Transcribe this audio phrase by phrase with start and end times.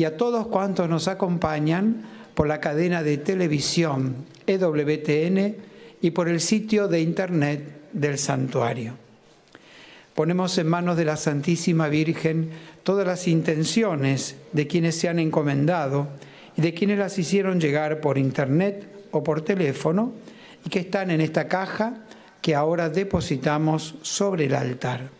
[0.00, 5.56] y a todos cuantos nos acompañan por la cadena de televisión EWTN
[6.00, 8.94] y por el sitio de internet del santuario.
[10.14, 12.48] Ponemos en manos de la Santísima Virgen
[12.82, 16.08] todas las intenciones de quienes se han encomendado
[16.56, 20.14] y de quienes las hicieron llegar por internet o por teléfono
[20.64, 22.06] y que están en esta caja
[22.40, 25.19] que ahora depositamos sobre el altar.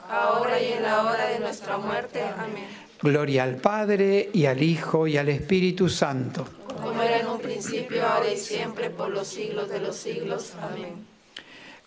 [0.11, 2.21] ahora y en la hora de nuestra muerte.
[2.37, 2.65] Amén.
[3.01, 6.45] Gloria al Padre y al Hijo y al Espíritu Santo.
[6.81, 10.53] Como era en un principio, ahora y siempre, por los siglos de los siglos.
[10.61, 11.05] Amén.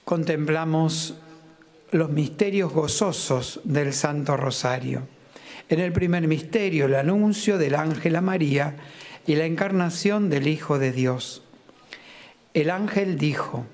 [0.05, 1.15] Contemplamos
[1.91, 5.07] los misterios gozosos del Santo Rosario.
[5.69, 8.77] En el primer misterio, el anuncio del ángel a María
[9.27, 11.43] y la encarnación del Hijo de Dios.
[12.53, 13.65] El ángel dijo,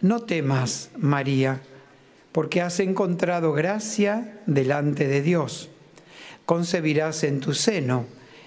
[0.00, 1.60] no temas, María,
[2.34, 5.70] porque has encontrado gracia delante de Dios
[6.44, 8.06] concebirás en tu seno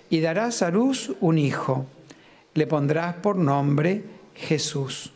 [0.09, 1.85] y darás a luz un hijo.
[2.53, 4.03] Le pondrás por nombre
[4.35, 5.11] Jesús.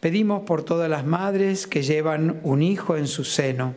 [0.00, 3.74] Pedimos por todas las madres que llevan un hijo en su seno,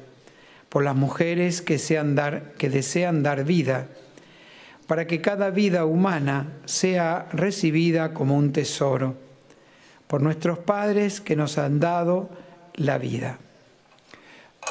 [0.69, 1.79] por las mujeres que,
[2.57, 3.87] que desean dar vida,
[4.85, 9.15] para que cada vida humana sea recibida como un tesoro,
[10.07, 12.29] por nuestros padres que nos han dado
[12.75, 13.39] la vida.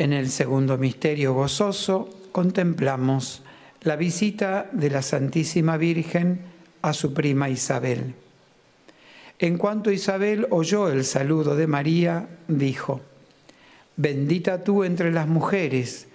[0.00, 3.42] En el segundo misterio gozoso contemplamos
[3.82, 6.40] la visita de la Santísima Virgen
[6.80, 8.14] a su prima Isabel.
[9.38, 13.02] En cuanto Isabel oyó el saludo de María, dijo,
[13.96, 16.06] Bendita tú entre las mujeres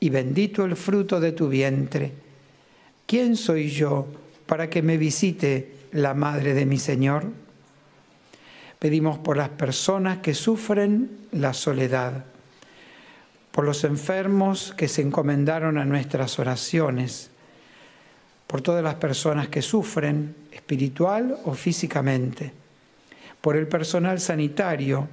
[0.00, 2.12] y bendito el fruto de tu vientre.
[3.06, 4.06] ¿Quién soy yo
[4.44, 7.24] para que me visite la madre de mi Señor?
[8.78, 12.26] Pedimos por las personas que sufren la soledad
[13.50, 17.30] por los enfermos que se encomendaron a nuestras oraciones,
[18.46, 22.52] por todas las personas que sufren espiritual o físicamente,
[23.40, 25.08] por el personal sanitario,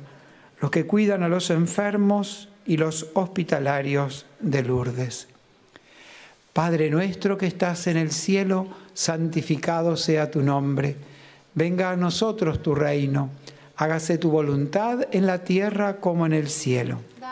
[0.59, 5.27] los que cuidan a los enfermos y los hospitalarios de Lourdes.
[6.53, 10.95] Padre nuestro que estás en el cielo, santificado sea tu nombre.
[11.53, 13.29] Venga a nosotros tu reino.
[13.75, 16.99] Hágase tu voluntad en la tierra como en el cielo.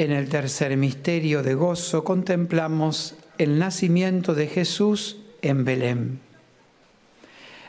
[0.00, 6.20] En el tercer misterio de gozo contemplamos el nacimiento de Jesús en Belén.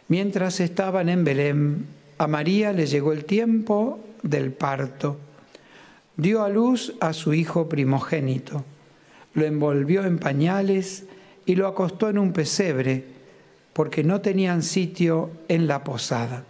[0.10, 1.88] Mientras estaban en Belén,
[2.20, 5.18] a María le llegó el tiempo del parto.
[6.18, 8.64] Dio a luz a su hijo primogénito,
[9.34, 11.06] lo envolvió en pañales
[11.48, 13.06] y lo acostó en un pesebre,
[13.74, 16.44] porque no tenían sitio en la posada.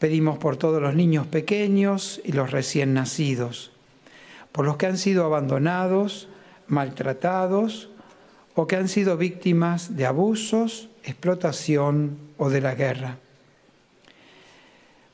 [0.00, 3.73] Pedimos por todos los niños pequeños y los recién nacidos
[4.54, 6.28] por los que han sido abandonados,
[6.68, 7.88] maltratados
[8.54, 13.18] o que han sido víctimas de abusos, explotación o de la guerra.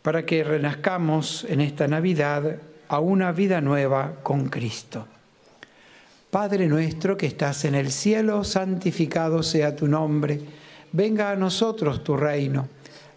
[0.02, 5.06] Para que renazcamos en esta Navidad a una vida nueva con Cristo.
[6.30, 10.38] Padre nuestro que estás en el cielo, santificado sea tu nombre,
[10.92, 12.68] venga a nosotros tu reino,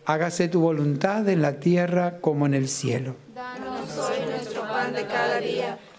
[0.05, 3.17] hágase tu voluntad en la tierra como en el cielo.
[3.35, 5.77] Danos hoy nuestro pan de cada día.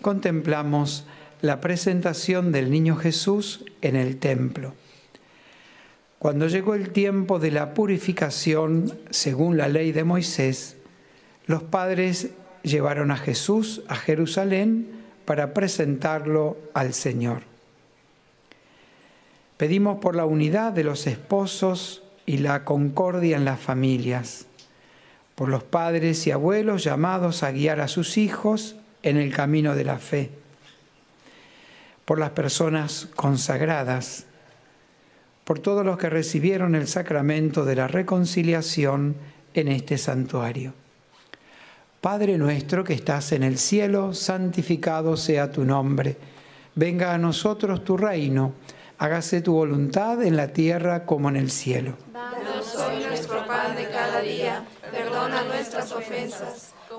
[0.00, 1.06] contemplamos
[1.42, 4.74] la presentación del niño Jesús en el templo.
[6.18, 10.76] Cuando llegó el tiempo de la purificación, según la ley de Moisés,
[11.46, 12.30] los padres
[12.62, 14.86] llevaron a Jesús a Jerusalén
[15.24, 17.42] para presentarlo al Señor.
[19.56, 24.46] Pedimos por la unidad de los esposos y la concordia en las familias,
[25.34, 29.84] por los padres y abuelos llamados a guiar a sus hijos en el camino de
[29.84, 30.30] la fe,
[32.04, 34.26] por las personas consagradas,
[35.44, 39.16] por todos los que recibieron el sacramento de la reconciliación
[39.54, 40.74] en este santuario.
[42.00, 46.16] Padre nuestro que estás en el cielo, santificado sea tu nombre.
[46.74, 48.54] Venga a nosotros tu reino,
[48.96, 51.96] hágase tu voluntad en la tierra como en el cielo.
[52.12, 56.69] Danos hoy nuestro pan de cada día, perdona nuestras ofensas,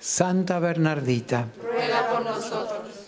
[0.00, 3.06] Santa Bernardita, Ruega por nosotros.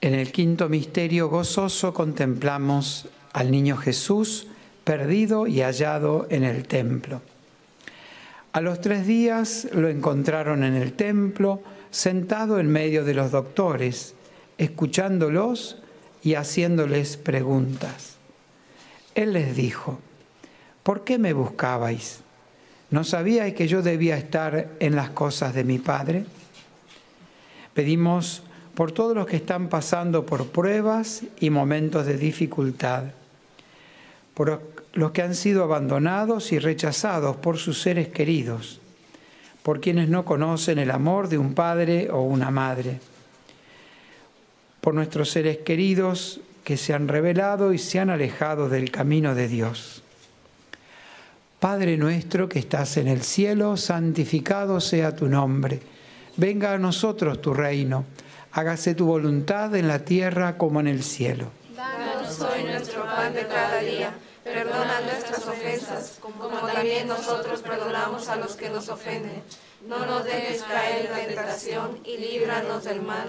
[0.00, 4.46] En el quinto misterio gozoso contemplamos al niño Jesús
[4.84, 7.22] perdido y hallado en el templo.
[8.52, 14.14] A los tres días lo encontraron en el templo, sentado en medio de los doctores,
[14.58, 15.78] escuchándolos
[16.22, 18.15] y haciéndoles preguntas.
[19.16, 19.98] Él les dijo,
[20.82, 22.20] ¿por qué me buscabais?
[22.90, 26.26] ¿No sabíais que yo debía estar en las cosas de mi Padre?
[27.72, 28.42] Pedimos
[28.74, 33.04] por todos los que están pasando por pruebas y momentos de dificultad,
[34.34, 34.60] por
[34.92, 38.80] los que han sido abandonados y rechazados por sus seres queridos,
[39.62, 43.00] por quienes no conocen el amor de un padre o una madre,
[44.82, 49.48] por nuestros seres queridos que se han revelado y se han alejado del camino de
[49.48, 50.02] Dios.
[51.60, 55.80] Padre nuestro que estás en el cielo, santificado sea tu nombre.
[56.36, 58.04] Venga a nosotros tu reino
[58.56, 61.50] hágase tu voluntad en la tierra como en el cielo.
[61.76, 64.14] Danos hoy nuestro pan de cada día.
[64.42, 69.42] Perdona nuestras ofensas, como también nosotros perdonamos a los que nos ofenden.
[69.86, 73.28] No nos dejes caer en la tentación y líbranos del mal.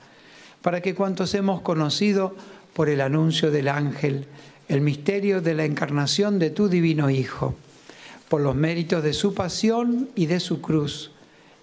[0.61, 2.35] para que cuantos hemos conocido
[2.73, 4.27] por el anuncio del ángel
[4.71, 7.55] el misterio de la encarnación de tu divino Hijo,
[8.29, 11.11] por los méritos de su pasión y de su cruz,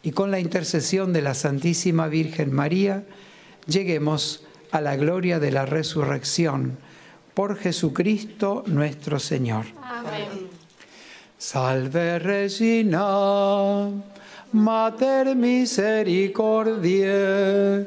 [0.02, 3.04] y con la intercesión de la Santísima Virgen María,
[3.66, 6.76] lleguemos a la gloria de la resurrección
[7.32, 9.64] por Jesucristo nuestro Señor.
[9.82, 10.28] Amén.
[11.38, 13.88] Salve Regina,
[14.52, 17.87] Mater misericordiae,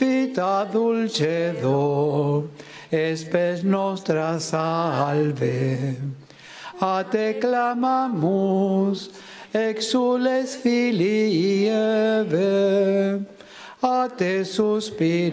[0.00, 2.48] vita dulcedo,
[2.90, 5.96] espes nostra salve.
[6.80, 9.10] a te clamamos,
[9.52, 13.26] exules filii Eve,
[13.82, 15.30] a te suspiramos,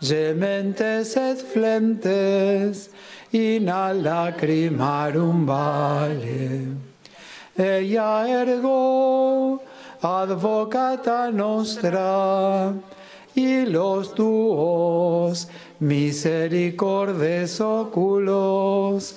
[0.00, 2.90] gementes et flentes,
[3.32, 6.76] in a lacrimarum vale.
[7.58, 9.60] Ella ergo,
[10.06, 12.72] advocata nostra,
[13.34, 15.48] y los tuos
[15.80, 19.16] misericordes oculos,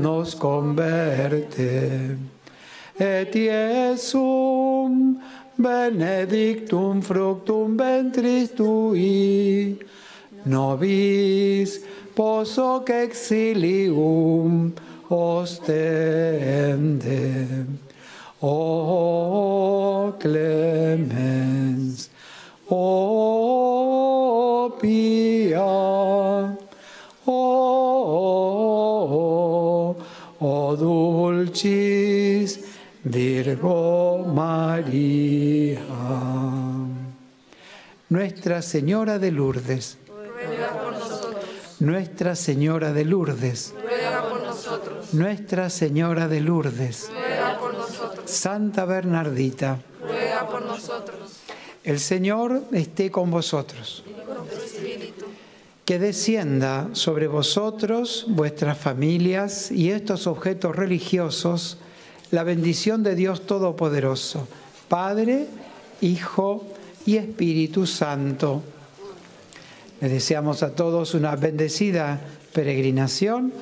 [0.00, 2.16] nos converte.
[2.98, 5.18] Et Iesum
[5.58, 9.78] benedictum fructum ventris tui,
[10.44, 11.80] nobis
[12.14, 14.72] posoc exilium
[15.10, 16.06] ostende.
[18.40, 22.10] O clemens,
[22.68, 26.56] o pia,
[27.26, 28.36] o,
[30.38, 32.60] o dulcis
[33.02, 35.80] Virgo María.
[38.08, 39.98] Nuestra Señora de Lourdes.
[41.80, 43.74] Nuestra Señora de Lourdes.
[45.12, 47.10] Nuestra Señora de Lourdes.
[48.36, 49.80] Santa Bernardita.
[50.00, 51.40] Ruega por nosotros.
[51.82, 54.04] El Señor esté con vosotros.
[55.84, 61.78] Que descienda sobre vosotros, vuestras familias y estos objetos religiosos
[62.30, 64.48] la bendición de Dios Todopoderoso,
[64.88, 65.46] Padre,
[66.00, 66.66] Hijo
[67.06, 68.62] y Espíritu Santo.
[70.00, 72.20] Les deseamos a todos una bendecida
[72.52, 73.52] peregrinación.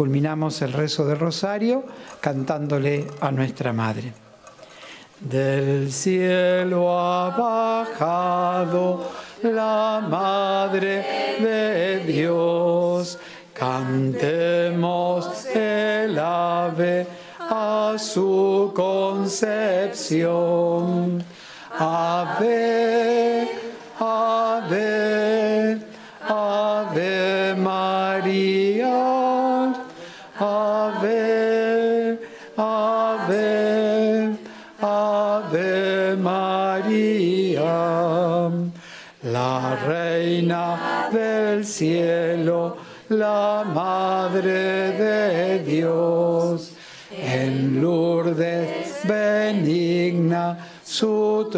[0.00, 1.84] Culminamos el rezo del rosario
[2.22, 4.14] cantándole a nuestra Madre.
[5.20, 9.10] Del cielo ha bajado
[9.42, 11.04] la Madre
[11.38, 13.18] de Dios.
[13.52, 17.06] Cantemos el ave
[17.38, 19.62] a su concepción.
[21.78, 23.19] Ave,
[41.64, 42.76] cielo,
[43.08, 46.72] la madre de Dios.
[47.10, 51.48] En Lourdes benigna su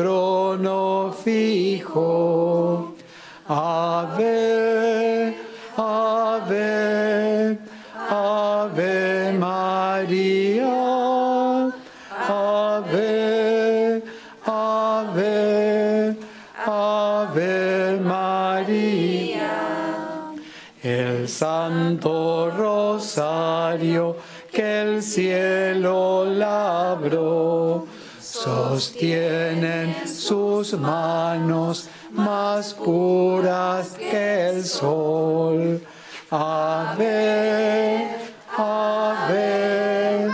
[28.83, 35.81] sostienen sus manos más puras que el sol.
[36.29, 38.09] Ave,
[38.57, 40.29] ave,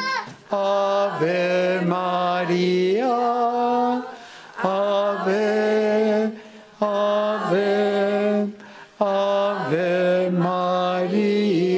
[0.50, 3.16] ave María.
[4.62, 6.32] Ave,
[6.80, 8.48] ave,
[8.98, 11.68] ave María.